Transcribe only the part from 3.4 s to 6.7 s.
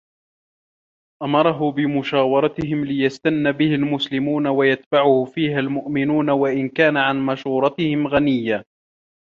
بِهِ الْمُسْلِمُونَ وَيَتْبَعَهُ فِيهَا الْمُؤْمِنُونَ وَإِنْ